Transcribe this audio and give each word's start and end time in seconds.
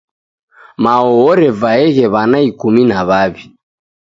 Mao 0.83 1.09
orevaeghe 1.31 2.05
w'ana 2.13 2.39
ikumi 2.49 2.81
na 2.89 2.99
w'awi. 3.07 3.41